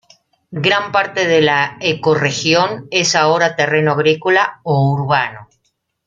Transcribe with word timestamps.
Gran 0.63 0.91
parte 0.91 1.27
de 1.27 1.41
la 1.41 1.77
ecorregión 1.79 2.87
es 2.89 3.15
ahora 3.15 3.55
terreno 3.55 3.91
agrícola 3.91 4.59
o 4.63 4.89
urbano. 4.93 5.47